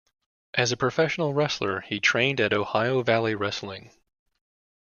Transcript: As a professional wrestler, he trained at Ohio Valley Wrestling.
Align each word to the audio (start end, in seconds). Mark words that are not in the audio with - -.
As 0.55 0.71
a 0.71 0.77
professional 0.77 1.31
wrestler, 1.35 1.81
he 1.81 1.99
trained 1.99 2.41
at 2.41 2.53
Ohio 2.53 3.03
Valley 3.03 3.35
Wrestling. 3.35 3.91